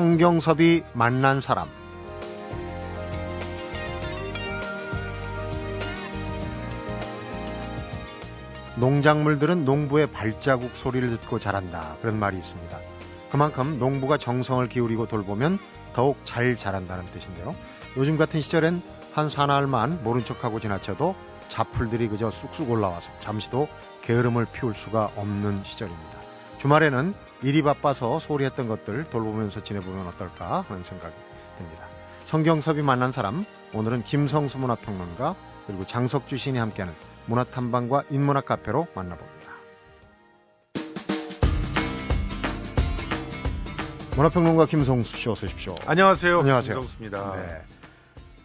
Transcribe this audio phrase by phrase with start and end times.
[0.00, 1.68] 성경섭이 만난 사람
[8.76, 11.96] 농작물들은 농부의 발자국 소리를 듣고 자란다.
[12.00, 12.78] 그런 말이 있습니다.
[13.30, 15.58] 그만큼 농부가 정성을 기울이고 돌보면
[15.92, 17.54] 더욱 잘 자란다는 뜻인데요.
[17.98, 18.80] 요즘 같은 시절엔
[19.12, 21.14] 한 사나흘만 모른 척하고 지나쳐도
[21.50, 23.68] 잡풀들이 그저 쑥쑥 올라와서 잠시도
[24.00, 26.19] 게으름을 피울 수가 없는 시절입니다.
[26.60, 31.14] 주말에는 일이 바빠서 소홀히 했던 것들 돌보면서 지내보면 어떨까 하는 생각이
[31.56, 31.86] 듭니다.
[32.26, 36.94] 성경섭이 만난 사람, 오늘은 김성수 문화평론가 그리고 장석주 시인이 함께하는
[37.26, 39.52] 문화탐방과 인문학 카페로 만나봅니다.
[44.16, 45.74] 문화평론가 김성수 씨 어서 오십시오.
[45.86, 46.40] 안녕하세요.
[46.40, 46.74] 안녕하세요.
[46.74, 47.36] 김성수입니다.
[47.36, 47.62] 네.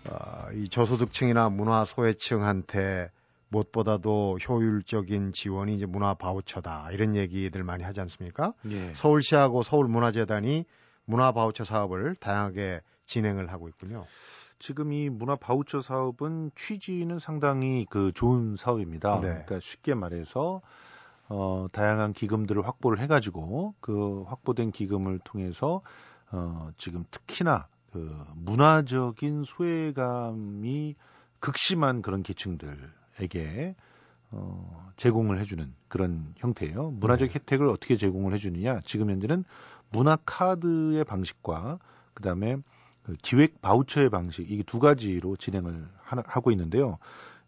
[0.09, 3.09] 어, 이 저소득층이나 문화 소외층한테
[3.49, 8.53] 무엇보다도 효율적인 지원이 이제 문화 바우처다 이런 얘기들 많이 하지 않습니까?
[8.69, 8.93] 예.
[8.93, 10.65] 서울시하고 서울문화재단이
[11.05, 14.05] 문화 바우처 사업을 다양하게 진행을 하고 있군요.
[14.59, 19.19] 지금 이 문화 바우처 사업은 취지는 상당히 그 좋은 사업입니다.
[19.19, 19.27] 네.
[19.27, 20.61] 그러니까 쉽게 말해서
[21.27, 25.81] 어, 다양한 기금들을 확보를 해가지고 그 확보된 기금을 통해서
[26.31, 30.95] 어, 지금 특히나 그 문화적인 소외감이
[31.39, 33.75] 극심한 그런 계층들 에게
[34.31, 36.91] 어, 제공을 해주는 그런 형태예요.
[36.91, 37.35] 문화적 네.
[37.35, 38.81] 혜택을 어떻게 제공을 해주느냐?
[38.85, 39.45] 지금 현재는
[39.91, 41.79] 문화 카드의 방식과
[42.13, 42.57] 그 다음에
[43.03, 46.97] 그 기획 바우처의 방식 이게 두 가지로 진행을 하, 고 있는데요.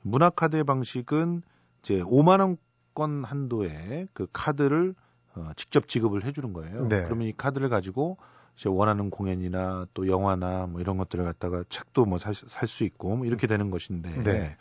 [0.01, 1.41] 문화 카드의 방식은
[1.81, 4.93] 이제 5만 원권 한도의 그 카드를
[5.35, 6.87] 어, 직접 지급을 해주는 거예요.
[6.87, 7.03] 네.
[7.03, 8.17] 그러면 이 카드를 가지고
[8.55, 12.33] 이제 원하는 공연이나 또 영화나 뭐 이런 것들을 갖다가 책도 뭐 살
[12.67, 14.23] 수 있고 뭐 이렇게 되는 것인데.
[14.23, 14.57] 네.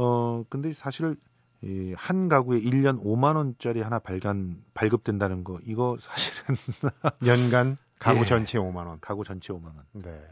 [0.00, 1.16] 어 근데 사실
[1.62, 6.54] 이한 가구에 1년 5만 원짜리 하나 발간 발급된다는 거 이거 사실은
[7.26, 8.24] 연간 가구 예.
[8.24, 8.98] 전체 5만 원.
[9.00, 9.84] 가구 전체 5만 원.
[9.92, 10.22] 네.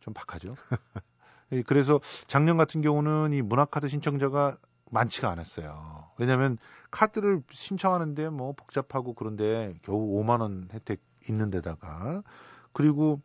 [0.00, 0.56] 좀 박하죠.
[1.52, 4.56] 예, 그래서 작년 같은 경우는 이 문화카드 신청자가
[4.90, 6.10] 많지가 않았어요.
[6.18, 6.58] 왜냐하면
[6.90, 12.22] 카드를 신청하는데 뭐 복잡하고 그런데 겨우 5만 원 혜택 있는 데다가
[12.72, 13.20] 그리고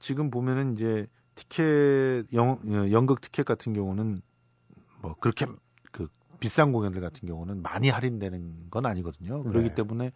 [0.00, 4.22] 지금 보면은 이제 티켓 영, 어, 연극 티켓 같은 경우는
[5.02, 5.46] 뭐 그렇게
[5.90, 6.08] 그
[6.40, 9.42] 비싼 공연들 같은 경우는 많이 할인되는 건 아니거든요.
[9.42, 9.74] 그렇기 네.
[9.74, 10.12] 때문에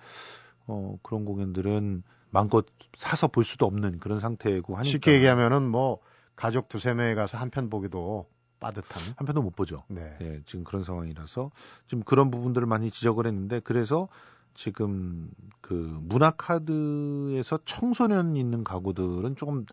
[0.67, 2.65] 어 그런 공연들은 마음껏
[2.97, 6.01] 사서 볼 수도 없는 그런 상태고 하니까 쉽게 얘기하면은 뭐
[6.35, 9.03] 가족 두세 명에 가서 한 편 보기도 빠듯한.
[9.17, 9.85] 한 편도 못 보죠.
[9.89, 10.17] 네.
[10.23, 11.51] 예, 지금 그런 상황이라서
[11.87, 14.09] 지금 그런 부분들을 많이 지적을 했는데 그래서
[14.55, 15.31] 지금
[15.61, 19.67] 그 문화 카드에서 청소년 있는 가구들은 조금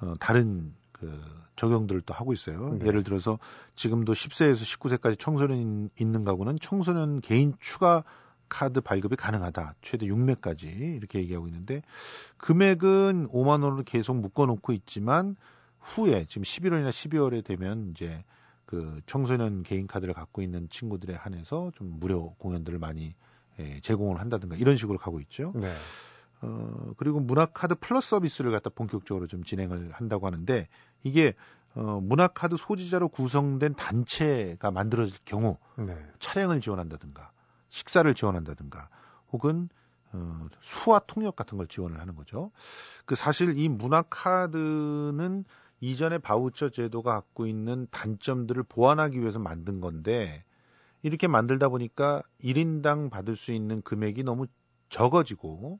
[0.00, 1.20] 어, 다른 그
[1.56, 2.76] 적용들을 또 하고 있어요.
[2.78, 2.86] 네.
[2.86, 3.38] 예를 들어서
[3.74, 8.02] 지금도 10세에서 19세까지 청소년 있는 가구는 청소년 개인 추가
[8.48, 9.74] 카드 발급이 가능하다.
[9.82, 11.82] 최대 6매까지 이렇게 얘기하고 있는데
[12.38, 15.36] 금액은 5만 원으로 계속 묶어 놓고 있지만
[15.80, 18.24] 후에 지금 11월이나 12월에 되면 이제
[18.64, 23.14] 그 청소년 개인 카드를 갖고 있는 친구들에 한해서 좀 무료 공연들을 많이
[23.58, 25.52] 예, 제공을 한다든가 이런 식으로 가고 있죠.
[25.54, 25.72] 네.
[26.42, 30.68] 어, 그리고 문화카드 플러스 서비스를 갖다 본격적으로 좀 진행을 한다고 하는데
[31.02, 31.34] 이게
[31.74, 35.94] 어, 문화카드 소지자로 구성된 단체가 만들어질 경우 네.
[36.18, 37.30] 차량을 지원한다든가
[37.68, 38.88] 식사를 지원한다든가
[39.32, 39.68] 혹은
[40.12, 42.50] 어, 수화 통역 같은 걸 지원을 하는 거죠.
[43.04, 45.44] 그 사실 이 문화카드는
[45.80, 50.44] 이전에 바우처 제도가 갖고 있는 단점들을 보완하기 위해서 만든 건데
[51.02, 54.46] 이렇게 만들다 보니까 1인당 받을 수 있는 금액이 너무
[54.88, 55.78] 적어지고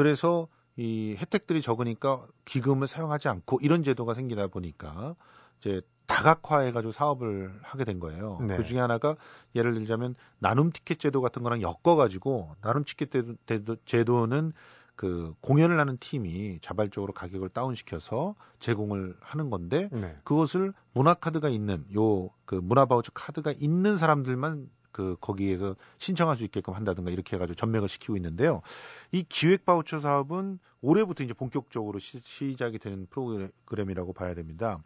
[0.00, 0.46] 그래서
[0.76, 5.14] 이 혜택들이 적으니까 기금을 사용하지 않고 이런 제도가 생기다 보니까
[5.58, 8.38] 이제 다각화해가지고 사업을 하게 된 거예요.
[8.42, 8.58] 네.
[8.58, 9.16] 그 중에 하나가
[9.54, 14.52] 예를 들자면 나눔 티켓 제도 같은 거랑 엮어가지고 나눔 티켓 제도- 제도, 제도는
[14.96, 20.14] 그 공연을 하는 팀이 자발적으로 가격을 다운시켜서 제공을 하는 건데 네.
[20.24, 27.10] 그것을 문화카드가 있는 요 그 문화바우처 카드가 있는 사람들만 그 거기에서 신청할 수 있게끔 한다든가
[27.10, 28.62] 이렇게 해가지고 전맥을 시키고 있는데요.
[29.12, 34.78] 이 기획 바우처 사업은 올해부터 이제 본격적으로 시, 시작이 되는 프로그램이라고 봐야 됩니다.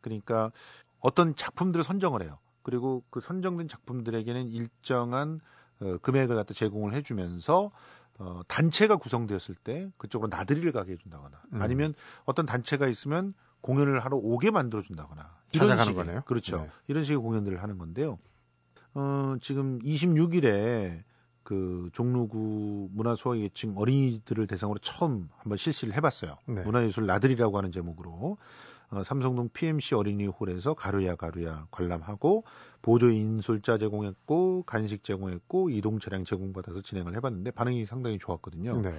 [0.00, 0.52] 그러니까
[1.00, 2.38] 어떤 작품들을 선정을 해요.
[2.62, 5.42] 그리고 그 선정된 작품들에게는 일정한
[5.80, 7.72] 어, 금액을 갖다 제공을 해주면서
[8.20, 11.60] 어, 단체가 구성되었을 때 그쪽으로 나들이를 가게 해준다거나 음.
[11.60, 11.92] 아니면
[12.24, 16.22] 어떤 단체가 있으면 공연을 하러 오게 만들어준다거나 찾아가는 식의, 거네요.
[16.22, 16.56] 그렇죠.
[16.56, 16.70] 네.
[16.86, 18.18] 이런 식의 공연들을 하는 건데요.
[18.94, 21.02] 어, 지금 26일에
[21.42, 26.38] 그 종로구 문화소외계층 어린이들을 대상으로 처음 한번 실시를 해봤어요.
[26.46, 26.62] 네.
[26.62, 28.38] 문화예술 나들이라고 하는 제목으로
[28.90, 32.44] 어, 삼성동 PMC 어린이홀에서 가루야 가루야 관람하고
[32.82, 38.80] 보조 인솔자 제공했고 간식 제공했고 이동 차량 제공받아서 진행을 해봤는데 반응이 상당히 좋았거든요.
[38.82, 38.90] 네.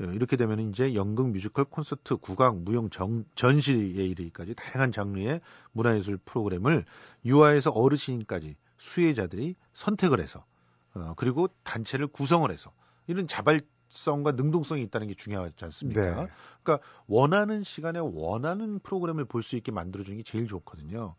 [0.00, 5.40] 어, 이렇게 되면 이제 연극, 뮤지컬, 콘서트, 국악, 무용, 정, 전시에 이르기까지 다양한 장르의
[5.72, 6.84] 문화예술 프로그램을
[7.24, 10.44] 유아에서 어르신까지 수혜자들이 선택을 해서
[10.94, 12.72] 어, 그리고 단체를 구성을 해서
[13.06, 16.00] 이런 자발성과 능동성이 있다는 게 중요하지 않습니까?
[16.24, 16.28] 네.
[16.62, 21.14] 그러니까 원하는 시간에 원하는 프로그램을 볼 수 있게 만들어주는 게 제일 좋거든요.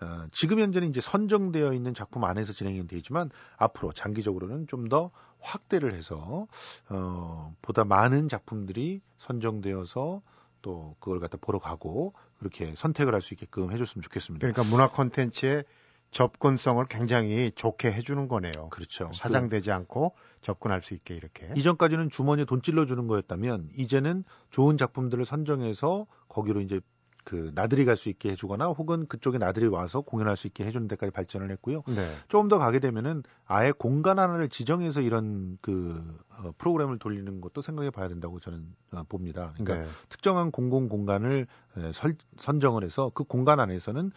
[0.00, 5.10] 어, 지금 현재는 이제 선정되어 있는 작품 안에서 진행이 되지만 앞으로 장기적으로는 좀 더
[5.40, 6.46] 확대를 해서
[6.88, 10.22] 어, 보다 많은 작품들이 선정되어서
[10.62, 14.46] 또 그걸 갖다 보러 가고 그렇게 선택을 할 수 있게끔 해줬으면 좋겠습니다.
[14.50, 15.64] 그러니까 문화 콘텐츠의
[16.10, 18.68] 접근성을 굉장히 좋게 해주는 거네요.
[18.70, 19.10] 그렇죠.
[19.14, 21.50] 사장되지 않고 접근할 수 있게 이렇게.
[21.54, 26.80] 이전까지는 주머니에 돈 찔러주는 거였다면 이제는 좋은 작품들을 선정해서 거기로 이제
[27.24, 31.10] 그 나들이 갈 수 있게 해주거나 혹은 그쪽에 나들이 와서 공연할 수 있게 해주는 데까지
[31.12, 31.82] 발전을 했고요.
[31.88, 32.14] 네.
[32.28, 37.90] 조금 더 가게 되면은 아예 공간 하나를 지정해서 이런 그 어, 프로그램을 돌리는 것도 생각해
[37.90, 39.52] 봐야 된다고 저는 어, 봅니다.
[39.58, 39.92] 그러니까 네.
[40.08, 41.46] 특정한 공공 공간을
[41.76, 44.10] 에, 설, 선정을 해서 그 공간 안에서는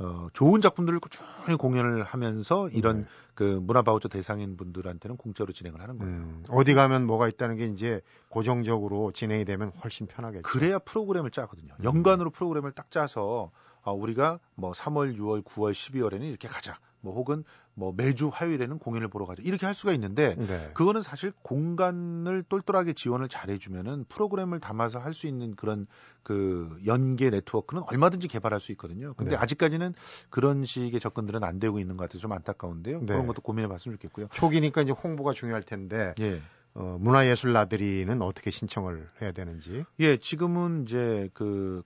[0.00, 3.06] 어, 좋은 작품들을 꾸준히 공연을 하면서 이런 네.
[3.34, 6.12] 그 문화 바우처 대상인 분들한테는 공짜로 진행을 하는 거예요.
[6.12, 10.42] 음, 어디 가면 뭐가 있다는 게 이제 고정적으로 진행이 되면 훨씬 편하겠죠.
[10.42, 11.74] 그래야 프로그램을 짜거든요.
[11.78, 11.84] 음.
[11.84, 13.50] 연관으로 프로그램을 딱 짜서
[13.82, 16.78] 아, 우리가 뭐 3월, 6월, 9월, 12월에는 이렇게 가자.
[17.00, 19.42] 뭐 혹은 뭐 매주 화요일에는 공연을 보러 가자.
[19.44, 20.70] 이렇게 할 수가 있는데 네.
[20.74, 25.86] 그거는 사실 공간을 똘똘하게 지원을 잘 해주면은 프로그램을 담아서 할 수 있는 그런
[26.22, 29.14] 그 연계 네트워크는 얼마든지 개발할 수 있거든요.
[29.14, 29.36] 근데 네.
[29.42, 29.94] 아직까지는
[30.30, 33.00] 그런 식의 접근들은 안 되고 있는 것 같아서 좀 안타까운데요.
[33.00, 33.06] 네.
[33.06, 34.28] 그런 것도 고민해 봤으면 좋겠고요.
[34.32, 36.40] 초기니까 이제 홍보가 중요할 텐데 예.
[36.74, 39.84] 어, 문화예술 나들이는 어떻게 신청을 해야 되는지.
[40.00, 41.82] 예, 지금은 이제 그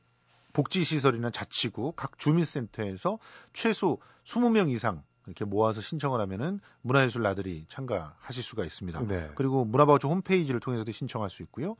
[0.52, 3.18] 복지시설이나 자치구 각 주민센터에서
[3.52, 9.06] 최소 20명 이상 이렇게 모아서 신청을 하면은 문화예술 나들이 참가하실 수가 있습니다.
[9.06, 9.30] 네.
[9.34, 11.76] 그리고 문화바우처 홈페이지를 통해서도 신청할 수 있고요.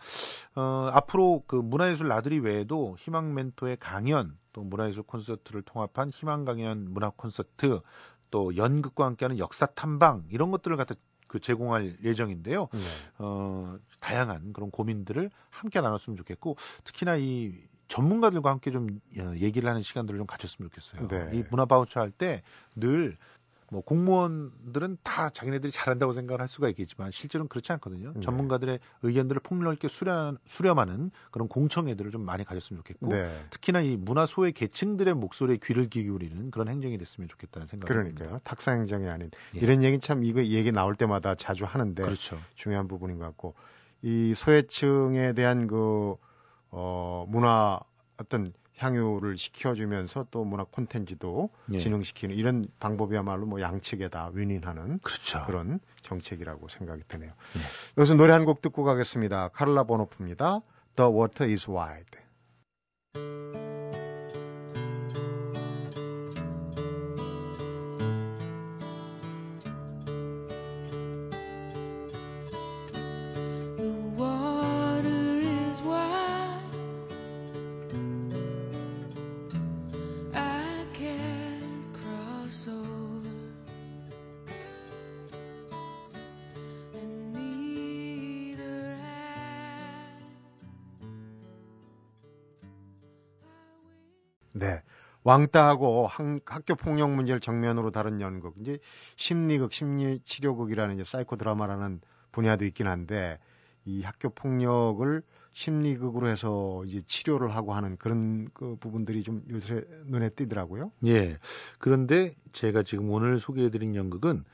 [0.55, 6.93] 어, 앞으로 그 문화예술 나들이 외에도 희망 멘토의 강연, 또 문화예술 콘서트를 통합한 희망 강연
[6.93, 7.81] 문화 콘서트,
[8.31, 10.95] 또 연극과 함께하는 역사 탐방 이런 것들을 갖다
[11.27, 12.69] 그 제공할 예정인데요.
[12.73, 12.81] 네.
[13.19, 17.55] 어, 다양한 그런 고민들을 함께 나눴으면 좋겠고 특히나 이
[17.93, 21.09] 전문가들과 함께 좀 어, 얘기를 하는 시간들을 좀 가졌으면 좋겠어요.
[21.09, 21.31] 네.
[21.39, 22.43] 이 문화 바우처 할 때
[22.77, 23.17] 늘
[23.73, 28.13] 뭐 공무원들은 다 자기네들이 잘한다고 생각을 할 수가 있겠지만 실제로는 그렇지 않거든요.
[28.15, 28.21] 네.
[28.21, 33.35] 전문가들의 의견들을 폭넓게 수렴, 수렴하는 그런 공청회들을 좀 많이 가졌으면 좋겠고 네.
[33.49, 38.19] 특히나 이 문화 소외 계층들의 목소리에 귀를 기울이는 그런 행정이 됐으면 좋겠다는 생각이 듭니다.
[38.19, 38.41] 그러니까요.
[38.45, 39.61] 탁상 행정이 아닌 예.
[39.61, 42.39] 이런 얘기 참 이거 얘기 나올 때마다 자주 하는데 그렇죠.
[42.57, 43.55] 중요한 부분인 것 같고
[44.03, 46.17] 이 소외층에 대한 그
[46.73, 47.79] 어, 문화
[48.19, 51.79] 어떤 향유를 시켜주면서 또 문화 콘텐츠도 예.
[51.79, 55.45] 진흥시키는 이런 방법이야말로 뭐 양측에 다 윈윈하는 그렇죠.
[55.47, 57.31] 그런 정책이라고 생각이 드네요.
[57.31, 57.61] 네.
[57.99, 59.49] 여기서 노래 한 곡 듣고 가겠습니다.
[59.49, 60.63] 카를라 보노프입니다.
[60.97, 63.62] The Water is Wide.
[94.63, 94.83] 네.
[95.25, 98.55] 왕따하고 학, 학교 폭력 문제를 정면으로 다룬 연극.
[98.61, 98.79] 이제
[99.17, 102.01] 심리극, 심리 치료극이라는 이제 사이코 드라마라는
[102.31, 103.39] 분야도 있긴 한데
[103.85, 110.31] 이 학교 폭력을 심리극으로 해서 이제 치료를 하고 하는 그런 그 부분들이 좀 요새 눈에
[110.31, 110.93] 띄더라고요.
[111.07, 111.39] 예.
[111.79, 114.45] 그런데 제가 지금 오늘 소개해드린 연극은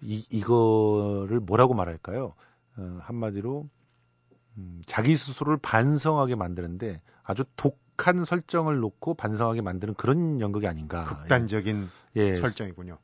[0.00, 2.34] 이, 이거를 뭐라고 말할까요?
[2.78, 3.68] 어, 한마디로
[4.56, 11.04] 음, 자기 스스로를 반성하게 만드는데 아주 독 한 설정을 놓고 반성하게 만드는 그런 연극이 아닌가.
[11.04, 12.98] 극단적인 예, 설정이군요.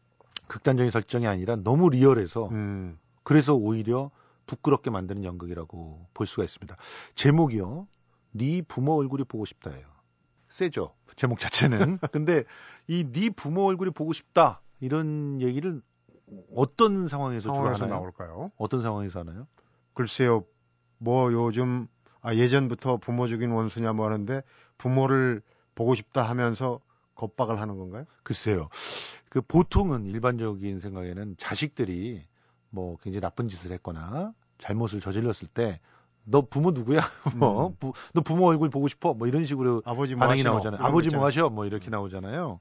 [0.46, 4.10] 극단적인 설정이 아니라 너무 리얼해서 음, 그래서 오히려
[4.46, 6.76] 부끄럽게 만드는 연극이라고 볼 수가 있습니다.
[7.14, 7.86] 제목이요.
[8.32, 9.86] 네 부모 얼굴이 보고 싶다예요.
[10.48, 10.94] 세죠.
[11.16, 11.98] 제목 자체는.
[12.12, 12.44] 근데
[12.86, 15.80] 이 네 부모 얼굴이 보고 싶다 이런 얘기를
[16.54, 17.98] 어떤 상황에서 주로 상황에서 하나요?
[18.00, 18.50] 나올까요?
[18.56, 19.46] 어떤 상황에서 하나요?
[19.94, 20.44] 글쎄요,
[20.98, 21.86] 뭐 요즘
[22.24, 24.42] 아 예전부터 부모 죽인 원수냐 뭐 하는데
[24.78, 25.42] 부모를
[25.76, 26.80] 보고 싶다 하면서
[27.14, 28.06] 겁박을 하는 건가요?
[28.24, 28.68] 글쎄요.
[29.28, 32.24] 그 보통은 일반적인 생각에는 자식들이
[32.70, 35.78] 뭐 굉장히 나쁜 짓을 했거나 잘못을 저질렀을 때
[36.24, 37.02] 너 부모 누구야?
[37.36, 37.76] 뭐 음.
[37.78, 39.14] 부, 너 부모 얼굴 보고 싶어?
[39.14, 40.50] 뭐 이런 식으로 아버지 뭐 반응이 하시노?
[40.50, 40.82] 나오잖아요.
[40.82, 41.26] 아버지 거 뭐.
[41.26, 41.48] 하셔?
[41.50, 42.60] 뭐 이렇게 나오잖아요.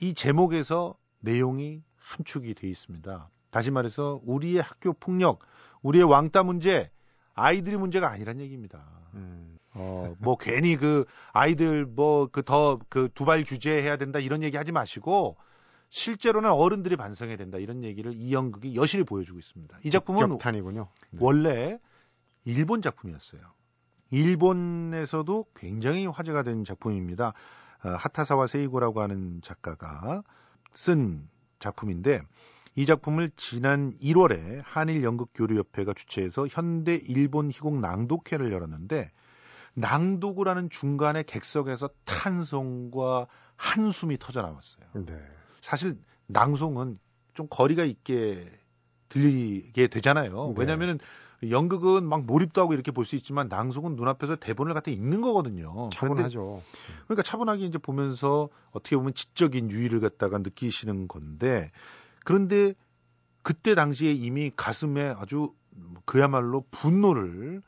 [0.00, 3.28] 이 제목에서 내용이 함축이 돼 있습니다.
[3.50, 5.40] 다시 말해서 우리의 학교 폭력,
[5.82, 6.90] 우리의 왕따 문제
[7.34, 8.82] 아이들이 문제가 아니란 얘기입니다.
[9.14, 9.58] 음.
[9.74, 14.70] 어, 뭐 괜히 그 아이들 뭐 그 더 그 두발 규제해야 된다 이런 얘기 하지
[14.72, 15.36] 마시고
[15.88, 19.78] 실제로는 어른들이 반성해야 된다 이런 얘기를 이 연극이 여실히 보여주고 있습니다.
[19.84, 20.88] 이 작품은 격탄이군요.
[21.10, 21.18] 네.
[21.22, 21.78] 원래
[22.44, 23.40] 일본 작품이었어요.
[24.10, 27.32] 일본에서도 굉장히 화제가 된 작품입니다.
[27.84, 30.22] 어, 하타사와 세이고라고 하는 작가가
[30.74, 32.22] 쓴 작품인데
[32.74, 39.10] 이 작품을 지난 1월에 한일 연극교류협회가 주최해서 현대 일본 희곡 낭독회를 열었는데
[39.74, 43.26] 낭독을 하는 중간에 객석에서 탄성과
[43.56, 44.84] 한숨이 터져 나왔어요.
[45.06, 45.18] 네.
[45.60, 46.98] 사실 낭송은
[47.34, 48.48] 좀 거리가 있게
[49.08, 50.48] 들리게 되잖아요.
[50.48, 50.54] 네.
[50.56, 50.98] 왜냐하면
[51.50, 55.90] 연극은 막 몰입도 하고 이렇게 볼 수 있지만 낭송은 눈앞에서 대본을 갖다 읽는 거거든요.
[55.92, 56.62] 차분하죠.
[57.04, 61.70] 그러니까 차분하게 이제 보면서 어떻게 보면 지적인 유의를 갖다가 느끼시는 건데
[62.24, 62.74] 그런데
[63.42, 65.52] 그때 당시에 이미 가슴에 아주
[66.04, 67.62] 그야말로 분노를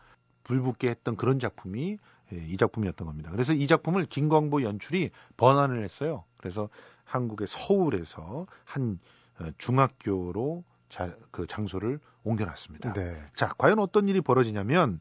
[0.45, 1.99] 불붙게 했던 그런 작품이
[2.33, 3.31] 예, 이 작품이었던 겁니다.
[3.31, 6.25] 그래서 이 작품을 김광보 연출이 번안을 했어요.
[6.37, 6.69] 그래서
[7.05, 8.99] 한국의 서울에서 한
[9.41, 12.93] 어, 중학교로 자, 그 장소를 옮겨놨습니다.
[12.93, 13.23] 네.
[13.35, 15.01] 자, 과연 어떤 일이 벌어지냐면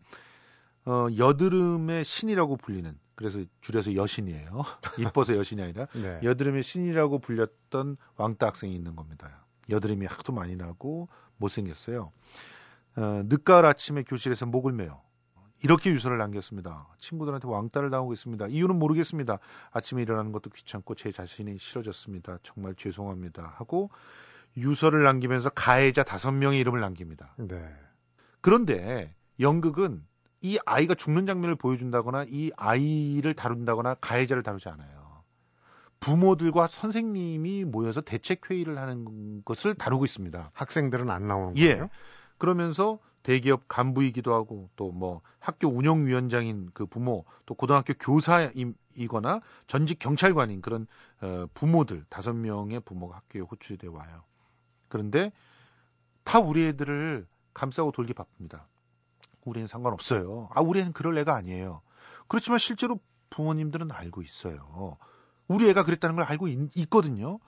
[0.86, 4.64] 어, 여드름의 신이라고 불리는 그래서 줄여서 여신이에요.
[5.00, 6.20] 이뻐서 여신이 아니라 네.
[6.24, 9.46] 여드름의 신이라고 불렸던 왕따 학생이 있는 겁니다.
[9.70, 12.12] 여드름이 하도 많이 나고 못생겼어요.
[12.96, 15.02] 어, 늦가을 아침에 교실에서 목을 메요.
[15.64, 16.88] 이렇게 유서를 남겼습니다.
[17.00, 18.48] 친구들한테 왕따를 당하고 있습니다.
[18.48, 19.40] 이유는 모르겠습니다.
[19.72, 22.40] 아침에 일어나는 것도 귀찮고 제 자신이 싫어졌습니다.
[22.44, 23.54] 정말 죄송합니다.
[23.56, 23.90] 하고
[24.58, 27.34] 유서를 남기면서 가해자 다섯 명의 이름을 남깁니다.
[27.38, 27.66] 네.
[28.42, 30.06] 그런데 연극은
[30.44, 35.24] 이 아이가 죽는 장면을 보여준다거나 이 아이를 다룬다거나 가해자를 다루지 않아요.
[36.00, 40.52] 부모들과 선생님이 모여서 대책 회의를 하는 것을 다루고 있습니다.
[40.54, 41.70] 학생들은 안 나오는 예.
[41.70, 41.90] 거예요?
[42.38, 50.62] 그러면서 대기업 간부이기도 하고 또 뭐 학교 운영위원장인 그 부모 또 고등학교 교사이거나 전직 경찰관인
[50.62, 50.88] 그런
[51.22, 54.24] 어, 부모들 다섯 명의 부모가 학교에 호출돼 와요.
[54.88, 55.32] 그런데
[56.24, 58.68] 다 우리 애들을 감싸고 돌기 바쁩니다.
[59.46, 60.50] 우리는 상관없어요.
[60.54, 61.82] 아, 우리 애는 그럴 애가 아니에요.
[62.28, 64.98] 그렇지만 실제로 부모님들은 알고 있어요.
[65.48, 67.40] 우리 애가 그랬다는 걸 알고 있, 거든요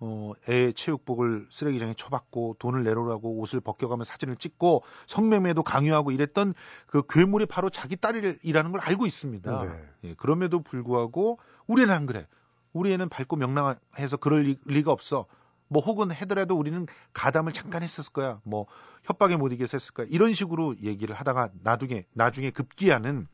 [0.00, 6.54] 어, 애 체육복을 쓰레기장에 쳐박고 돈을 내놓으라고 옷을 벗겨가며 사진을 찍고 성매매도 강요하고 이랬던
[6.86, 9.62] 그 괴물이 바로 자기 딸이라는 걸 알고 있습니다.
[9.62, 9.88] 네.
[10.04, 12.26] 예, 그럼에도 불구하고 우리 애는 안 그래.
[12.72, 15.26] 우리 애는 밝고 명랑해서 그럴 리, 리가 없어.
[15.68, 18.40] 뭐 혹은 해더라도 우리는 가담을 잠깐 했었을 거야.
[18.44, 18.66] 뭐
[19.04, 20.06] 협박에 못 이겨서 했을 거야.
[20.10, 23.26] 이런 식으로 얘기를 하다가 나중에 나중에 급기야는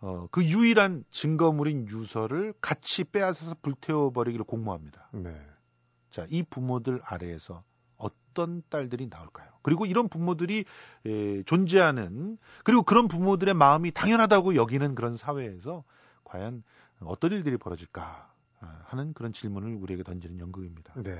[0.00, 5.08] 어, 그 유일한 증거물인 유서를 같이 빼앗아서 불태워 버리기를 공모합니다.
[5.12, 5.34] 네.
[6.10, 7.64] 자, 이 부모들 아래에서
[7.96, 9.48] 어떤 딸들이 나올까요?
[9.62, 10.64] 그리고 이런 부모들이
[11.06, 15.84] 에, 존재하는 그리고 그런 부모들의 마음이 당연하다고 여기는 그런 사회에서
[16.24, 16.62] 과연
[17.00, 20.92] 어떤 일들이 벌어질까 아, 하는 그런 질문을 우리에게 던지는 연극입니다.
[21.02, 21.18] 네.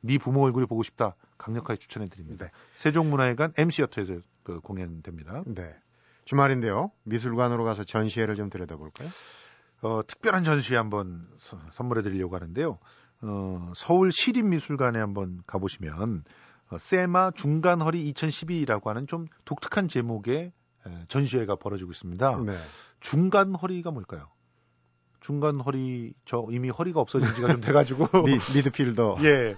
[0.00, 2.46] 네 부모 얼굴이 보고 싶다 강력하게 추천해 드립니다.
[2.46, 2.50] 네.
[2.76, 5.42] 세종문화회관 MC어터에서 그 공연됩니다.
[5.46, 5.74] 네.
[6.24, 6.90] 주말인데요.
[7.04, 9.08] 미술관으로 가서 전시회를 좀 들여다볼까요?
[9.82, 12.78] 어, 특별한 전시회 한번 서- 선물해 드리려고 하는데요.
[13.22, 16.24] 어, 서울 시립미술관에 한번 가보시면
[16.70, 20.52] 어, 세마 중간허리 2012라고 하는 좀 독특한 제목의
[20.86, 22.42] 에, 전시회가 벌어지고 있습니다.
[22.44, 22.56] 네.
[23.00, 24.28] 중간허리가 뭘까요?
[25.20, 29.16] 중간허리 저 이미 허리가 없어진 지가 좀 돼가지고 미, 미드필더.
[29.22, 29.56] 예.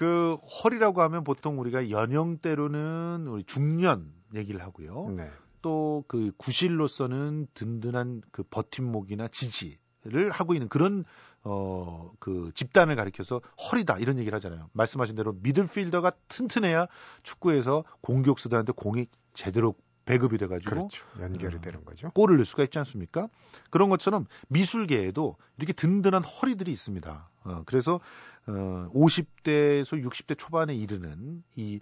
[0.00, 5.10] 그 허리라고 하면 보통 우리가 연령대로는 우리 중년 얘기를 하고요.
[5.10, 5.30] 네.
[5.60, 11.04] 또그 구실로서는 든든한 그 버팀목이나 지지를 하고 있는 그런
[11.42, 13.40] 어 그 집단을 가리켜서
[13.70, 14.70] 허리다 이런 얘기를 하잖아요.
[14.72, 16.86] 말씀하신 대로 미들필더가 튼튼해야
[17.22, 21.04] 축구에서 공격수들한테 공이 제대로 배급이 돼가지고 그렇죠.
[21.20, 21.60] 연결이 어.
[21.60, 22.10] 되는 거죠.
[22.10, 23.28] 골을 넣을 수가 있지 않습니까?
[23.70, 27.30] 그런 것처럼 미술계에도 이렇게 든든한 허리들이 있습니다.
[27.44, 28.00] 어, 그래서
[28.56, 31.80] 어, 50대에서 60대 초반에 이르는 이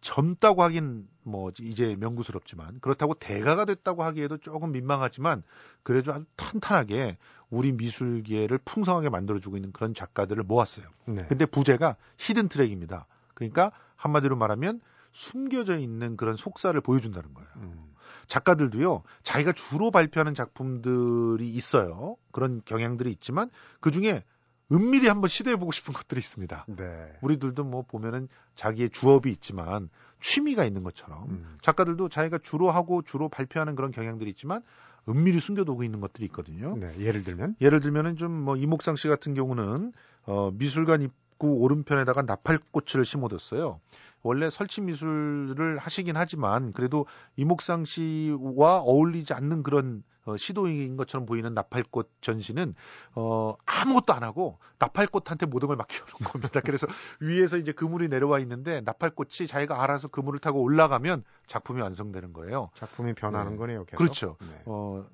[0.00, 5.42] 젊다고 하긴 뭐 이제 명구스럽지만 그렇다고 대가가 됐다고 하기에도 조금 민망하지만
[5.82, 7.18] 그래도 아주 탄탄하게
[7.50, 10.86] 우리 미술계를 풍성하게 만들어주고 있는 그런 작가들을 모았어요.
[11.06, 11.26] 네.
[11.28, 13.06] 근데 부제가 히든 트랙입니다.
[13.34, 14.80] 그러니까 한마디로 말하면
[15.12, 17.48] 숨겨져 있는 그런 속사를 보여준다는 거예요.
[17.56, 17.90] 음.
[18.28, 22.16] 작가들도요, 자기가 주로 발표하는 작품들이 있어요.
[22.30, 23.50] 그런 경향들이 있지만,
[23.80, 24.22] 그 중에
[24.72, 26.66] 은밀히 한번 시도해보고 싶은 것들이 있습니다.
[26.68, 27.12] 네.
[27.22, 29.88] 우리들도 뭐 보면은 자기의 주업이 있지만,
[30.20, 31.58] 취미가 있는 것처럼, 음.
[31.62, 34.62] 작가들도 자기가 주로 하고 주로 발표하는 그런 경향들이 있지만,
[35.08, 36.76] 은밀히 숨겨두고 있는 것들이 있거든요.
[36.76, 36.94] 네.
[36.98, 39.92] 예를 들면 예를 들면은 좀 뭐 이목상 씨 같은 경우는
[40.26, 43.80] 어, 미술관 입구 오른편에다가 나팔꽃을 심어뒀어요.
[44.22, 51.54] 원래 설치 미술을 하시긴 하지만 그래도 이목상 씨와 어울리지 않는 그런 어, 시도인 것처럼 보이는
[51.54, 52.74] 나팔꽃 전시는
[53.14, 56.60] 어, 아무것도 안 하고 나팔꽃한테 모든 걸 맡겨놓은 겁니다.
[56.60, 56.86] 그래서
[57.20, 62.70] 위에서 이제 그물이 내려와 있는데 나팔꽃이 자기가 알아서 그물을 타고 올라가면 작품이 완성되는 거예요.
[62.74, 63.58] 작품이 변하는 네.
[63.58, 63.84] 거네요.
[63.86, 63.96] 계속.
[63.96, 64.36] 그렇죠.
[64.40, 64.62] 네.
[64.66, 65.06] 어,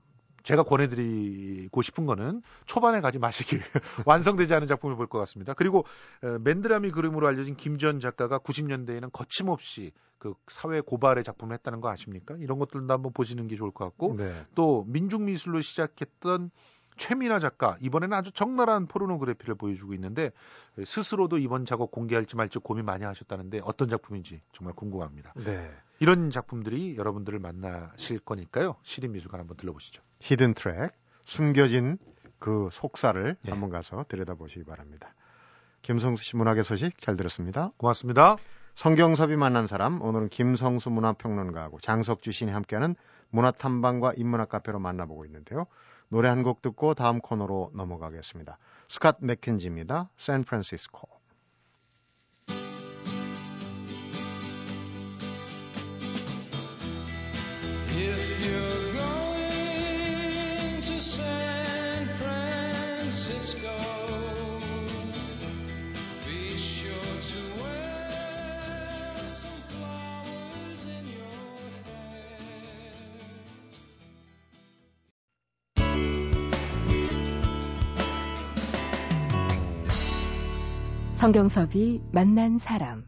[0.46, 3.60] 제가 권해드리고 싶은 거는 초반에 가지 마시길
[4.06, 5.54] 완성되지 않은 작품을 볼 것 같습니다.
[5.54, 5.84] 그리고
[6.22, 12.36] 에, 맨드라미 그림으로 알려진 김지연 작가가 90년대에는 거침없이 그 사회 고발의 작품을 했다는 거 아십니까?
[12.38, 14.44] 이런 것들도 한번 보시는 게 좋을 것 같고 네.
[14.54, 16.50] 또 민중미술로 시작했던
[16.96, 20.30] 최민아 작가 이번에는 아주 적나라한 포르노그래피를 보여주고 있는데
[20.84, 25.32] 스스로도 이번 작업 공개할지 말지 고민 많이 하셨다는데 어떤 작품인지 정말 궁금합니다.
[25.44, 25.70] 네.
[25.98, 28.76] 이런 작품들이 여러분들을 만나실 거니까요.
[28.82, 30.02] 시립미술관 한번 들러보시죠.
[30.20, 30.92] 히든 트랙,
[31.24, 31.98] 숨겨진
[32.38, 33.50] 그 속사를 예.
[33.50, 35.14] 한번 가서 들여다보시기 바랍니다.
[35.82, 37.72] 김성수 씨 문학의 소식 잘 들었습니다.
[37.76, 38.36] 고맙습니다.
[38.74, 42.94] 성경섭이 만난 사람, 오늘은 김성수 문화평론가하고 장석주 시인이 함께하는
[43.30, 45.66] 문화탐방과 인문학 카페로 만나보고 있는데요.
[46.08, 48.58] 노래 한 곡 듣고 다음 코너로 넘어가겠습니다.
[48.88, 50.10] 스캇 맥켄지입니다.
[50.18, 51.15] 샌프란시스코.
[81.26, 83.04] 성경섭이 만난 사람.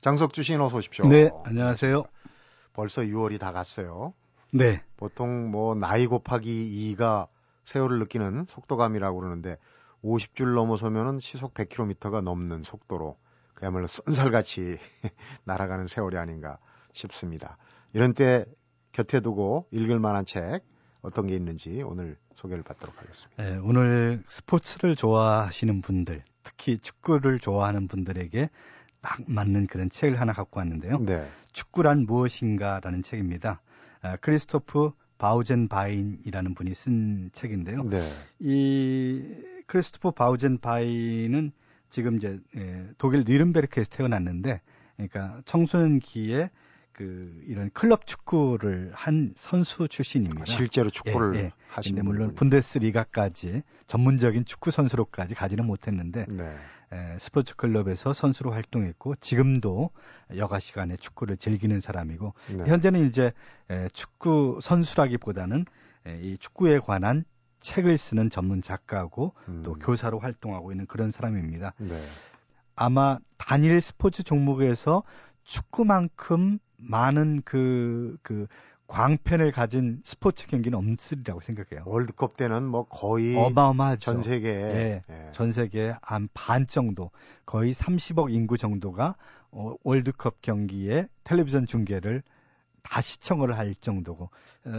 [0.00, 1.06] 장석주 시인 어서 오십시오.
[1.06, 2.02] 네, 안녕하세요.
[2.72, 4.14] 벌써 6월이 다 갔어요.
[4.52, 7.28] 네, 보통 뭐 나이 곱하기 2가
[7.64, 9.58] 세월을 느끼는 속도감이라고 그러는데
[10.02, 13.16] 50줄 넘어서면은 시속 100km가 넘는 속도로
[13.54, 14.78] 그야말로 쏜살같이
[15.44, 16.58] 날아가는 세월이 아닌가
[16.94, 17.58] 싶습니다.
[17.92, 18.44] 이런 때
[18.90, 20.64] 곁에 두고 읽을 만한 책
[21.00, 23.40] 어떤 게 있는지 오늘 소개를 받도록 하겠습니다.
[23.40, 28.50] 네, 오늘 스포츠를 좋아하시는 분들, 특히 축구를 좋아하는 분들에게
[29.00, 31.00] 딱 맞는 그런 책을 하나 갖고 왔는데요.
[31.00, 31.28] 네.
[31.52, 33.60] 축구란 무엇인가라는 책입니다.
[34.00, 37.82] 아, 크리스토프 바우젠 바인이라는 분이 쓴 책인데요.
[37.82, 38.00] 네.
[38.38, 39.24] 이
[39.66, 41.50] 크리스토프 바우젠 바인은
[41.88, 44.60] 지금 이제 예, 독일 뉘른베르크에서 태어났는데,
[44.96, 46.50] 그러니까 청소년기에
[46.96, 50.46] 그 이런 클럽 축구를 한 선수 출신입니다.
[50.46, 51.52] 실제로 축구를 예, 예.
[51.68, 52.34] 하시는 물론.
[52.34, 56.56] 분데스리가까지 전문적인 축구 선수로까지 가지는 못했는데 네.
[56.92, 59.90] 에, 스포츠 클럽에서 선수로 활동했고 지금도
[60.36, 62.64] 여가 시간에 축구를 즐기는 사람이고 네.
[62.64, 63.32] 현재는 이제
[63.68, 65.66] 에, 축구 선수라기보다는
[66.06, 67.26] 에, 이 축구에 관한
[67.60, 69.62] 책을 쓰는 전문 작가고 음.
[69.64, 71.74] 또 교사로 활동하고 있는 그런 사람입니다.
[71.76, 72.02] 네.
[72.74, 75.02] 아마 단일 스포츠 종목에서
[75.44, 78.46] 축구만큼 많은 그, 그,
[78.88, 81.82] 광팬을 가진 스포츠 경기는 없으리라고 생각해요.
[81.86, 84.00] 월드컵 때는 뭐 거의 어마어마하죠.
[84.00, 85.02] 전 세계에 예.
[85.10, 85.30] 예.
[85.32, 87.10] 전 세계 한 반 정도,
[87.44, 89.16] 거의 30억 인구 정도가
[89.50, 92.22] 어, 월드컵 경기에 텔레비전 중계를
[92.82, 94.30] 다 시청을 할 정도고,
[94.66, 94.70] 어,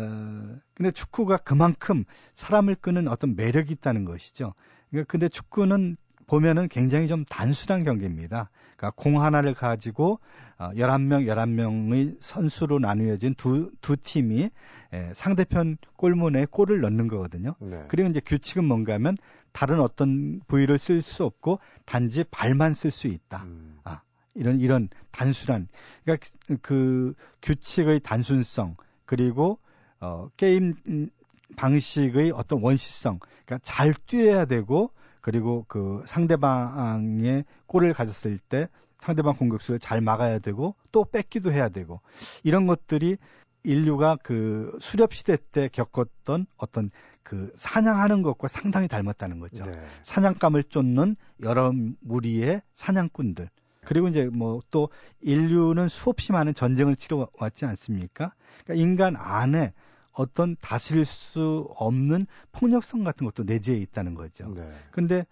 [0.73, 2.05] 근데 축구가 그만큼
[2.35, 4.53] 사람을 끄는 어떤 매력이 있다는 것이죠.
[4.89, 8.49] 그러니까 근데 축구는 보면은 굉장히 좀 단순한 경기입니다.
[8.77, 10.19] 그러니까 공 하나를 가지고
[10.57, 14.49] 어, 11명, 11명의 선수로 나누어진 두, 두 팀이
[14.93, 17.55] 에, 상대편 골문에 골을 넣는 거거든요.
[17.59, 17.83] 네.
[17.89, 19.17] 그리고 이제 규칙은 뭔가 하면
[19.51, 23.43] 다른 어떤 부위를 쓸 수 없고 단지 발만 쓸 수 있다.
[23.43, 23.77] 음.
[24.37, 25.67] 이런 이런 단순한
[26.03, 29.57] 그러니까 그- 그 규칙의 단순성 그리고
[29.99, 31.09] 어 게임 음,
[31.55, 34.91] 방식의 어떤 원시성 그러니까 잘 뛰어야 되고
[35.27, 41.99] 그리고 그 상대방의 골을 가졌을 때 상대방 공격수를 잘 막아야 되고 또 뺏기도 해야 되고
[42.43, 43.17] 이런 것들이
[43.63, 46.91] 인류가 그 수렵 시대 때 겪었던 어떤
[47.23, 49.65] 그 사냥하는 것과 상당히 닮았다는 거죠.
[49.65, 49.77] 네.
[50.03, 53.49] 사냥감을 쫓는 여러 무리의 사냥꾼들.
[53.83, 54.87] 그리고 이제 뭐 또
[55.19, 58.31] 인류는 수없이 많은 전쟁을 치러 왔지 않습니까?
[58.63, 59.73] 그러니까 인간 안에
[60.17, 64.51] 어떤 다스릴 수 없는 폭력성 같은 것도 내재해 있다는 거죠.
[64.55, 64.67] 네.
[64.89, 65.25] 근데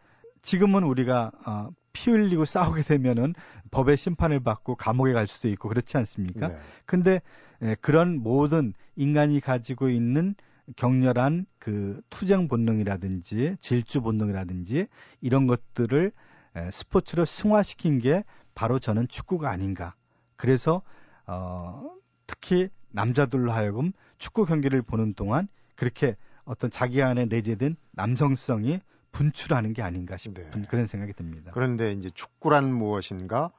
[0.43, 3.33] 지금은 우리가 어, 피 흘리고 싸우게 되면은
[3.71, 6.49] 법의 심판을 받고 감옥에 갈 수도 있고 그렇지 않습니까?
[6.49, 6.57] 네.
[6.85, 7.21] 근데
[7.63, 10.35] 에, 그런 모든 인간이 가지고 있는
[10.75, 14.87] 격렬한 그 투쟁 본능이라든지 질주 본능이라든지
[15.19, 16.11] 이런 것들을
[16.57, 19.95] 에, 스포츠로 승화시킨 게 바로 저는 축구가 아닌가.
[20.35, 20.83] 그래서
[21.25, 21.89] 어,
[22.27, 29.81] 특히 남자들로 하여금 축구 경기를 보는 동안 그렇게 어떤 자기 안에 내재된 남성성이 분출하는 게
[29.81, 30.65] 아닌가 싶은 네.
[30.69, 31.51] 그런 생각이 듭니다.
[31.53, 33.51] 그런데 이제 축구란 무엇인가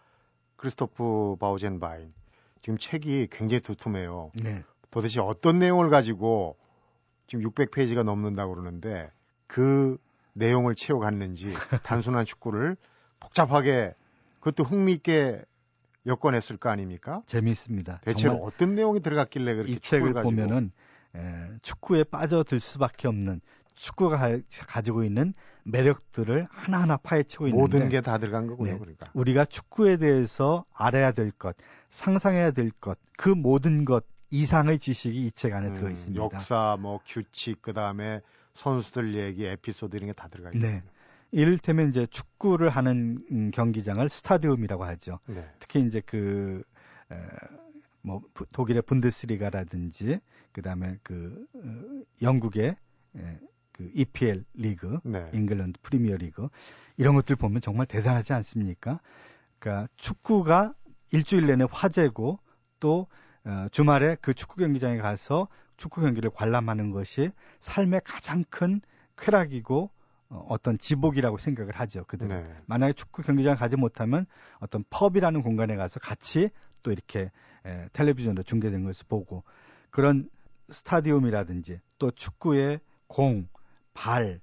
[0.56, 2.12] 크리스토프 바우젠바인
[2.62, 4.32] 지금 책이 굉장히 두툼해요.
[4.34, 4.62] 네.
[4.90, 6.56] 도대체 어떤 내용을 가지고
[7.26, 9.10] 지금 600페이지가 넘는다고 그러는데
[9.46, 9.98] 그
[10.34, 11.52] 내용을 채워갔는지
[11.84, 12.76] 단순한 축구를
[13.20, 13.94] 복잡하게
[14.40, 15.42] 그것도 흥미있게
[16.06, 17.22] 엮어냈을 거 아닙니까?
[17.26, 18.00] 재미있습니다.
[18.02, 20.70] 대체로 정말 어떤 내용이 들어갔길래 그렇게 이 책을 가지고 보면은
[21.14, 23.40] 에, 축구에 빠져들 수밖에 없는
[23.74, 28.72] 축구가 가, 가 지고 있는 매력들을 하나하나 파헤치고 있는데 모든 게 다 들어간 거군요.
[28.72, 28.78] 네.
[28.78, 31.56] 그러니까 우리가 축구에 대해서 알아야 될 것,
[31.90, 36.22] 상상해야 될 것, 그 모든 것 이상의 지식이 이 책 안에 들어 음, 있습니다.
[36.22, 38.20] 역사, 뭐 규칙, 그 다음에
[38.54, 40.80] 선수들 얘기, 에피소드 이런 게 다 들어가 있네요.
[41.36, 41.42] 네.
[41.42, 45.18] 이를테면 이제 축구를 하는 음, 경기장을 스타디움이라고 하죠.
[45.26, 45.46] 네.
[45.58, 46.62] 특히 이제 그,
[47.12, 47.16] 에,
[48.00, 50.20] 뭐, 부- 독일의 분데스리가라든지,
[50.52, 52.76] 그 다음에 그, 어, 영국의,
[53.16, 53.38] 에,
[53.72, 55.28] 그 EPL 리그, 네.
[55.34, 56.48] 잉글랜드 프리미어 리그,
[56.96, 59.00] 이런 것들 보면 정말 대단하지 않습니까?
[59.58, 60.74] 그러니까 축구가
[61.12, 62.38] 일주일 내내 화제고,
[62.80, 63.08] 또,
[63.44, 68.80] 어, 주말에 그 축구 경기장에 가서 축구 경기를 관람하는 것이 삶의 가장 큰
[69.18, 69.90] 쾌락이고,
[70.28, 72.04] 어, 어떤 지복이라고 생각을 하죠.
[72.04, 72.42] 그들은.
[72.42, 72.56] 네.
[72.66, 74.26] 만약에 축구 경기장 가지 못하면
[74.58, 76.50] 어떤 펍이라는 공간에 가서 같이
[76.82, 77.30] 또 이렇게
[77.64, 79.44] 에, 텔레비전으로 중계된 것을 보고
[79.90, 80.28] 그런
[80.70, 83.48] 스타디움이라든지 또 축구의 공,
[83.94, 84.40] 발,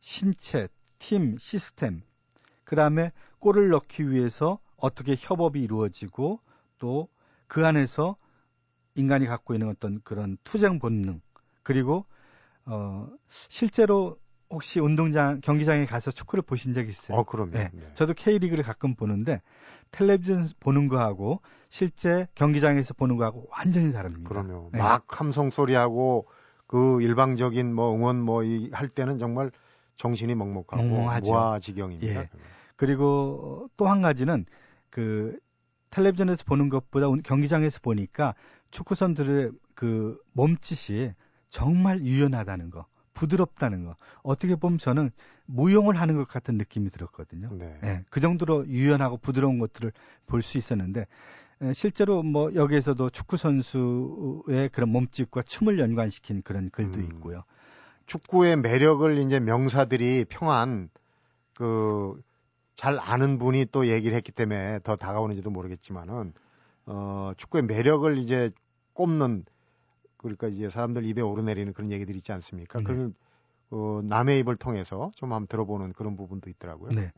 [0.00, 2.02] 신체, 팀, 시스템,
[2.64, 6.40] 그 다음에 골을 넣기 위해서 어떻게 협업이 이루어지고
[6.78, 7.08] 또
[7.46, 8.16] 그 안에서
[8.94, 11.20] 인간이 갖고 있는 어떤 그런 투쟁 본능
[11.62, 12.06] 그리고
[12.66, 14.18] 어 실제로
[14.54, 17.18] 혹시 운동장 경기장에 가서 축구를 보신 적 있어요?
[17.18, 17.52] 어, 그러면.
[17.54, 17.70] 네.
[17.72, 17.90] 네.
[17.94, 19.42] 저도 K리그를 가끔 보는데
[19.90, 24.28] 텔레비전 보는 거하고 실제 경기장에서 보는 거하고 완전히 다릅니다.
[24.28, 24.70] 그럼요.
[24.72, 24.78] 네.
[24.78, 26.26] 막 함성 소리하고
[26.66, 29.50] 그 일방적인 뭐 응원 뭐할 때는 정말
[29.96, 31.30] 정신이 먹먹하고 멍멍하죠.
[31.32, 32.20] 무아지경입니다.
[32.22, 32.28] 예.
[32.76, 34.46] 그리고 또 한 가지는
[34.90, 35.38] 그
[35.90, 38.34] 텔레비전에서 보는 것보다 운- 경기장에서 보니까
[38.70, 41.12] 축구 선수들의 그 몸짓이
[41.50, 43.96] 정말 유연하다는 거, 부드럽다는 거.
[44.22, 45.10] 어떻게 보면 저는
[45.46, 47.50] 무용을 하는 것 같은 느낌이 들었거든요.
[47.52, 47.78] 네.
[47.84, 49.92] 예, 그 정도로 유연하고 부드러운 것들을
[50.26, 51.06] 볼 수 있었는데
[51.62, 57.04] 에, 실제로 뭐 여기에서도 축구 선수의 그런 몸짓과 춤을 연관시킨 그런 글도 음.
[57.04, 57.44] 있고요.
[58.06, 60.90] 축구의 매력을 이제 명사들이 평한
[61.54, 62.20] 그
[62.76, 66.32] 잘 아는 분이 또 얘기를 했기 때문에 더 다가오는지도 모르겠지만은
[66.86, 68.50] 어 축구의 매력을 이제
[68.94, 69.44] 꼽는
[70.24, 72.78] 그러니까 이제 사람들 입에 오르내리는 그런 얘기들이 있지 않습니까?
[72.78, 72.84] 네.
[72.84, 73.12] 그걸
[73.70, 76.90] 어, 남의 입을 통해서 좀 한번 들어보는 그런 부분도 있더라고요.
[76.90, 77.12] 네.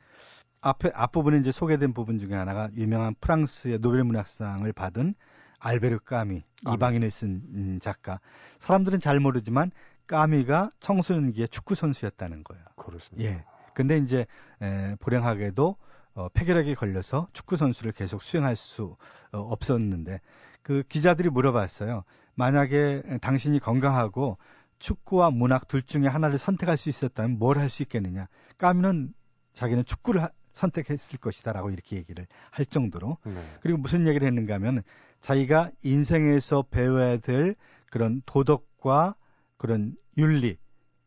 [0.60, 5.14] 앞에 앞부분에 이제 소개된 부분 중에 하나가 유명한 프랑스의 노벨 문학상을 받은
[5.60, 6.74] 알베르 까미 까미.
[6.74, 8.20] 이방인을 쓴 음, 작가.
[8.58, 9.70] 사람들은 잘 모르지만
[10.06, 12.64] 까미가 청소년기에 축구 선수였다는 거예요.
[12.76, 13.30] 그렇습니다.
[13.30, 13.44] 예.
[13.74, 14.26] 근데 이제
[14.62, 15.76] 에, 불행하게도
[16.14, 18.96] 어, 폐결핵에 걸려서 축구 선수를 계속 수행할 수
[19.32, 20.20] 어, 없었는데
[20.62, 22.02] 그 기자들이 물어봤어요.
[22.36, 24.38] 만약에 당신이 건강하고
[24.78, 28.28] 축구와 문학 둘 중에 하나를 선택할 수 있었다면 뭘 할 수 있겠느냐?
[28.58, 29.12] 까미는
[29.54, 33.42] 자기는 축구를 하- 선택했을 것이다라고 이렇게 얘기를 할 정도로 네.
[33.60, 34.82] 그리고 무슨 얘기를 했는가 하면
[35.20, 37.56] 자기가 인생에서 배워야 될
[37.90, 39.14] 그런 도덕과
[39.58, 40.56] 그런 윤리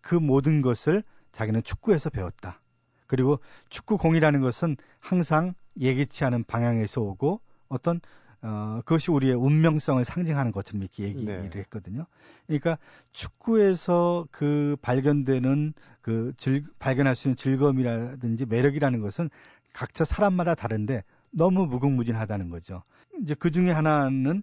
[0.02, 2.62] 그 모든 것을 자기는 축구에서 배웠다.
[3.08, 3.40] 그리고
[3.70, 8.02] 축구공이라는 것은 항상 예기치 않은 방향에서 오고 어떤
[8.42, 11.60] 어, 그것이 우리의 운명성을 상징하는 것처럼 이렇게 얘기를 네.
[11.60, 12.06] 했거든요.
[12.48, 12.78] 그러니까
[13.12, 19.30] 축구에서 그 발견되는 그 즐, 발견할 수 있는 즐거움이라든지 매력이라는 것은
[19.74, 22.84] 각자 사람마다 다른데 너무 무궁무진하다는 거죠.
[23.22, 24.42] 이제 그 중에 하나는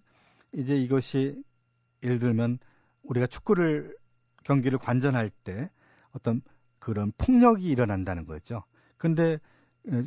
[0.52, 1.42] 이제 이것이
[2.02, 2.58] 예를 들면
[3.02, 3.96] 우리가 축구를
[4.44, 5.70] 경기를 관전할 때
[6.12, 6.42] 어떤
[6.78, 8.62] 그런 폭력이 일어난다는 거죠.
[8.96, 9.38] 근데 어,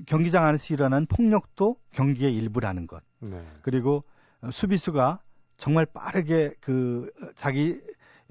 [0.05, 3.03] 경기장 안에서 일어난 폭력도 경기의 일부라는 것.
[3.19, 3.45] 네.
[3.61, 4.03] 그리고
[4.41, 5.21] 어, 수비수가
[5.57, 7.79] 정말 빠르게 그 어, 자기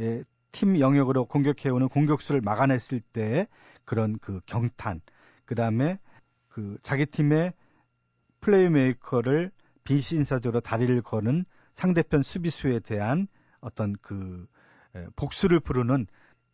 [0.01, 3.49] 예, 팀 영역으로 공격해오는 공격수를 막아냈을 때
[3.85, 5.01] 그런 그 경탄,
[5.45, 5.99] 그 다음에
[6.49, 7.53] 그 자기 팀의
[8.41, 9.51] 플레이메이커를
[9.85, 13.29] 비신사적으로 다리를 거는 상대편 수비수에 대한
[13.61, 14.47] 어떤 그
[14.95, 16.07] 에, 복수를 부르는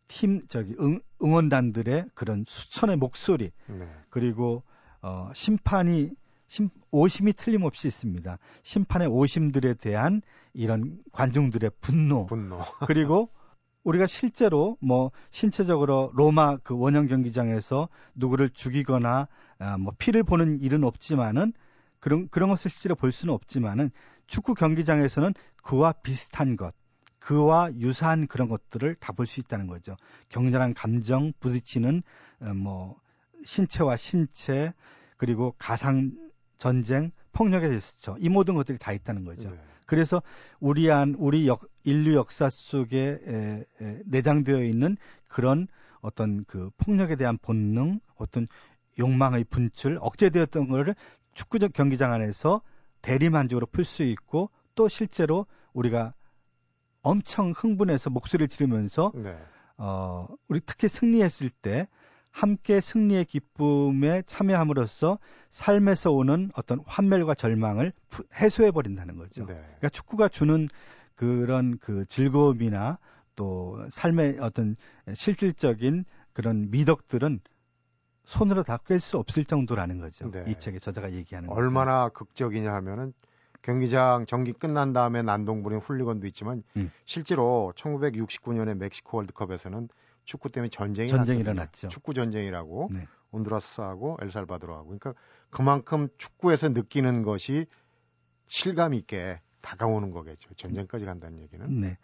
[0.07, 3.89] 팀 저기 응, 응원단들의 그런 수천의 목소리 네.
[4.09, 4.63] 그리고
[5.05, 6.09] 어, 심판이
[6.47, 8.39] 심, 오심이 틀림없이 있습니다.
[8.63, 12.57] 심판의 오심들에 대한 이런 관중들의 분노 분노.
[12.87, 13.29] 그리고
[13.83, 19.27] 우리가 실제로 뭐 신체적으로 로마 그 원형 경기장에서 누구를 죽이거나
[19.59, 21.53] 아, 뭐 피를 보는 일은 없지만은
[21.99, 23.91] 그런 그런 것을 실제로 볼 수는 없지만은
[24.25, 26.73] 축구 경기장에서는 그와 비슷한 것,
[27.19, 29.95] 그와 유사한 그런 것들을 다 볼 수 있다는 거죠.
[30.29, 32.01] 격렬한 감정, 부딪히는
[32.41, 32.95] 어, 뭐
[33.45, 34.73] 신체와 신체
[35.17, 36.11] 그리고 가상
[36.57, 39.49] 전쟁, 폭력에 대해서 이 모든 것들이 다 있다는 거죠.
[39.49, 39.57] 네.
[39.85, 40.21] 그래서
[40.59, 44.97] 우리 안 우리 역, 인류 역사 속에 에, 에, 내장되어 있는
[45.29, 45.67] 그런
[46.01, 48.47] 어떤 그 폭력에 대한 본능, 어떤
[48.97, 50.95] 욕망의 분출, 억제되었던 거를
[51.33, 52.61] 축구적 경기장 안에서
[53.01, 56.13] 대리만족으로 풀 수 있고 또 실제로 우리가
[57.01, 59.37] 엄청 흥분해서 목소리를 지르면서 네.
[59.77, 61.87] 어, 우리 특히 승리했을 때
[62.39, 65.19] 함께 승리의 기쁨에 참여함으로써
[65.51, 69.45] 삶에서 오는 어떤 환멸과 절망을 푸- 해소해 버린다는 거죠.
[69.45, 69.53] 네.
[69.53, 70.67] 그러니까 축구가 주는
[71.15, 72.97] 그런 그 즐거움이나
[73.37, 74.75] 또 삶의 어떤
[75.13, 77.39] 실질적인 그런 미덕들은
[78.25, 80.29] 손으로 다 꿸 수 없을 정도라는 거죠.
[80.29, 80.43] 네.
[80.47, 81.57] 이 책에 저자가 얘기하는 것은.
[81.63, 83.13] 얼마나 극적이냐 하면은
[83.61, 86.91] 경기장 전기 끝난 다음에 난동 부린 훌리건도 있지만 음.
[87.05, 89.87] 실제로 1969년에 멕시코 월드컵에서는
[90.25, 91.39] 축구 때문에 전쟁이 전쟁이.
[91.39, 91.87] 일어났죠.
[91.89, 93.07] 축구 전쟁이라고 네.
[93.31, 95.13] 온두라스하고 엘살바도르하고 그러니까
[95.49, 97.65] 그만큼 축구에서 느끼는 것이
[98.47, 100.53] 실감 있게 다가오는 거겠죠.
[100.55, 101.81] 전쟁까지 간다는 얘기는.
[101.81, 101.97] 네.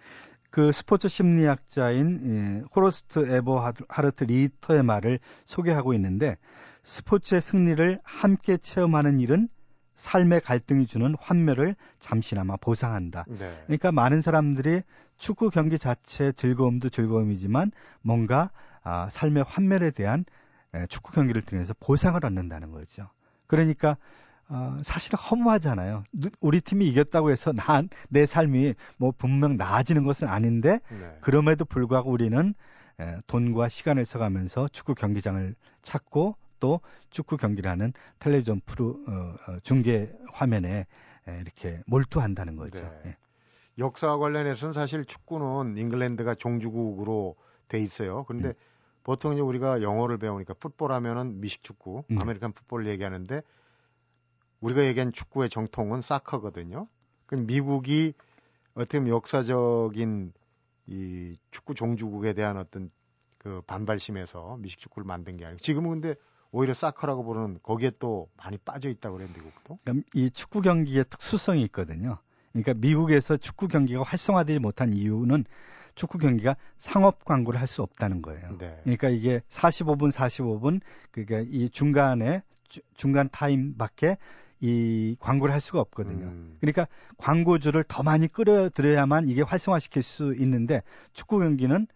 [0.49, 6.37] 그 스포츠 심리학자인 예, 호로스트 에버하르트 리터의 말을 소개하고 있는데
[6.83, 9.47] 스포츠의 승리를 함께 체험하는 일은
[9.93, 13.25] 삶의 갈등이 주는 환멸을 잠시나마 보상한다.
[13.27, 13.61] 네.
[13.65, 14.81] 그러니까 많은 사람들이
[15.17, 18.49] 축구 경기 자체의 즐거움도 즐거움이지만 뭔가
[18.83, 20.25] 아, 삶의 환멸에 대한
[20.73, 23.09] 에, 축구 경기를 통해서 보상을 얻는다는 거죠.
[23.47, 23.97] 그러니까
[24.49, 26.03] 어, 사실은 허무하잖아요.
[26.13, 31.17] 누- 우리 팀이 이겼다고 해서 난 내 삶이 뭐 분명 나아지는 것은 아닌데 네.
[31.21, 32.53] 그럼에도 불구하고 우리는
[32.99, 40.13] 에, 돈과 시간을 써가면서 축구 경기장을 찾고 또 축구 경기라는 텔레비전 프로 어, 어, 중계
[40.31, 40.87] 화면에
[41.27, 42.79] 에, 이렇게 몰두한다는 거죠.
[42.79, 43.01] 네.
[43.07, 43.17] 예.
[43.77, 47.35] 역사와 관련해서는 사실 축구는 잉글랜드가 종주국으로
[47.67, 48.23] 돼 있어요.
[48.25, 48.53] 그런데 음.
[49.03, 52.17] 보통 이제 우리가 영어를 배우니까 football 하면은 미식 축구, 음.
[52.21, 53.41] American football 얘기하는데
[54.61, 56.87] 우리가 얘기한 축구의 정통은 soccer거든요.
[57.25, 58.13] 그 미국이
[58.75, 60.33] 어떻게 보면 역사적인
[60.87, 62.91] 이 축구 종주국에 대한 어떤
[63.37, 66.15] 그 반발심에서 미식 축구를 만든 게 아니고 지금은 근데
[66.51, 69.79] 오히려 사커라고 부르는 거기에 또 많이 빠져 있다고 그래요, 미국도.
[69.83, 72.17] 그러니까 이 축구 경기의 특수성이 있거든요.
[72.51, 75.45] 그러니까 미국에서 축구 경기가 활성화되지 못한 이유는
[75.95, 78.57] 축구 경기가 상업 광고를 할 수 없다는 거예요.
[78.57, 78.79] 네.
[78.83, 84.17] 그러니까 이게 45분, 45분 그러니까 이 중간에 주- 중간 타임밖에
[84.59, 86.25] 이 광고를 할 수가 없거든요.
[86.27, 86.87] 음, 그러니까
[87.17, 90.83] 광고주를 더 많이 끌어들여야만 이게 활성화시킬 수 있는데
[91.13, 91.87] 축구 경기는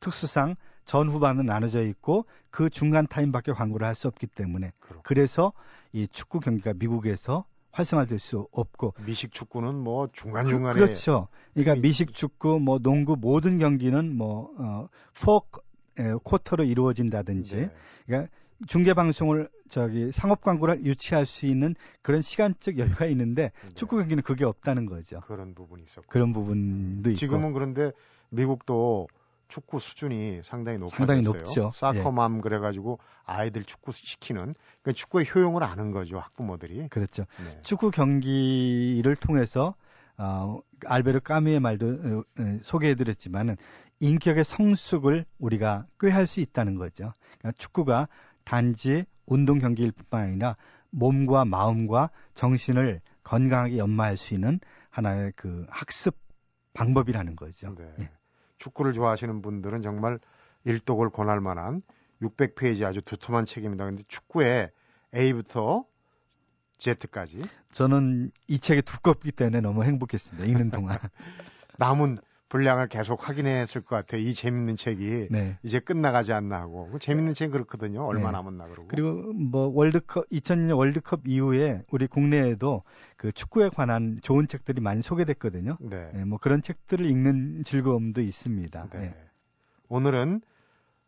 [0.00, 0.56] 특수상
[0.90, 5.02] 전후반은 나눠져 있고 그 중간 타임밖에 광고를 할 수 없기 때문에 그렇고.
[5.04, 5.52] 그래서
[5.92, 11.28] 이 축구 경기가 미국에서 활성화될 수 없고 미식 축구는 뭐 그, 중간 중간에 그렇죠.
[11.54, 14.88] 그러니까 그- 미식 축구, 뭐 농구 모든 경기는 뭐 어,
[15.22, 15.42] 포
[15.96, 17.70] 에, 쿼터로 이루어진다든지 네.
[18.06, 18.32] 그러니까
[18.66, 23.74] 중계 방송을 저기 상업 광고를 유치할 수 있는 그런 시간적 여유가 있는데 네.
[23.76, 25.20] 축구 경기는 그게 없다는 거죠.
[25.20, 27.92] 그런 부분이 있었고 그런 부분도 있고 지금은 그런데
[28.30, 29.06] 미국도
[29.50, 30.96] 축구 수준이 상당히 높아졌어요.
[30.96, 31.72] 상당히 높죠.
[31.74, 31.78] 예.
[31.78, 36.88] 사커맘 그래가지고 아이들 축구 시키는 그러니까 축구의 효용을 아는 거죠 학부모들이.
[36.88, 37.26] 그렇죠.
[37.44, 37.60] 네.
[37.62, 39.74] 축구 경기를 통해서
[40.16, 43.56] 어, 알베르 까미의 말도 어, 어, 소개해드렸지만은
[44.00, 47.12] 인격의 성숙을 우리가 꾀할 수 있다는 거죠.
[47.38, 48.08] 그러니까 축구가
[48.44, 50.56] 단지 운동 경기일 뿐만 아니라
[50.90, 54.60] 몸과 마음과 정신을 건강하게 연마할 수 있는
[54.90, 56.16] 하나의 그 학습
[56.72, 57.74] 방법이라는 거죠.
[57.76, 57.84] 네.
[58.00, 58.10] 예.
[58.60, 60.20] 축구를 좋아하시는 분들은 정말
[60.64, 61.82] 일독을 권할 만한
[62.22, 63.84] 600페이지 아주 두툼한 책입니다.
[63.86, 64.70] 근데 축구의
[65.14, 65.84] A부터
[66.78, 70.46] Z까지 저는 이 책이 두껍기 때문에 너무 행복했습니다.
[70.46, 70.98] 읽는 동안.
[71.78, 72.18] 남은
[72.50, 74.20] 분량을 계속 확인했을 것 같아요.
[74.20, 75.56] 이 재밌는 책이 네.
[75.62, 78.04] 이제 끝나가지 않나 하고 그 재밌는 책이 그렇거든요.
[78.04, 78.32] 얼마 네.
[78.32, 78.88] 남았나 그러고.
[78.88, 82.82] 그리고 뭐 월드컵 2002년 월드컵 이후에 우리 국내에도
[83.16, 85.78] 그 축구에 관한 좋은 책들이 많이 소개됐거든요.
[85.80, 86.10] 네.
[86.16, 88.88] 예, 뭐 그런 책들을 읽는 즐거움도 있습니다.
[88.94, 89.00] 네.
[89.00, 89.14] 예.
[89.88, 90.42] 오늘은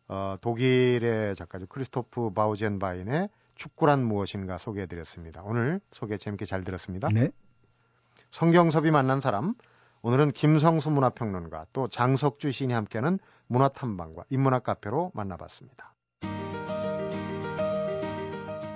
[0.07, 5.43] 어, 독일의 작가죠 크리스토프 바우젠바인의 축구란 무엇인가 소개해드렸습니다.
[5.43, 7.09] 오늘 소개 재밌게 잘 들었습니다.
[7.13, 7.31] 네.
[8.31, 9.55] 성경섭이 만난 사람
[10.05, 15.93] 오늘은 김성수 문화평론가 또 장석주 시인이 함께하는 문화탐방과 인문학 카페로 만나봤습니다.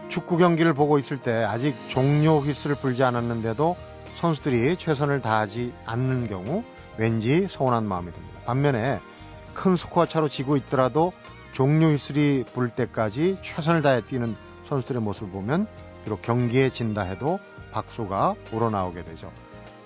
[0.08, 3.76] 축구 경기를 보고 있을 때 아직 종료 휘슬을 불지 않았는데도
[4.16, 6.64] 선수들이 최선을 다하지 않는 경우
[6.98, 8.40] 왠지 서운한 마음이 듭니다.
[8.46, 9.02] 반면에
[9.54, 11.12] 큰 스코어 차로 지고 있더라도
[11.52, 14.34] 종료 휘슬이 불 때까지 최선을 다해 뛰는
[14.70, 15.68] 선수들의 모습을 보면
[16.06, 17.38] 비록 경기에 진다 해도
[17.74, 19.30] 박수가 우러나오게 되죠.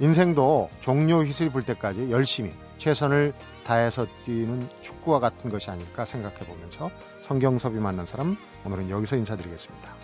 [0.02, 3.34] 인생도 종료 휘슬이 불 때까지 열심히 최선을
[3.64, 6.90] 다해서 뛰는 축구와 같은 것이 아닐까 생각해 보면서
[7.22, 8.36] 성경섭이 만난 사람
[8.66, 10.01] 오늘은 여기서 인사드리겠습니다.